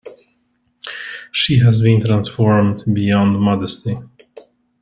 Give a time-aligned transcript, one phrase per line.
[1.31, 3.95] She has been transformed beyond modesty.